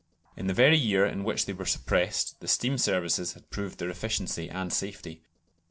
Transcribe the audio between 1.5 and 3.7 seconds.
were suppressed the steam services had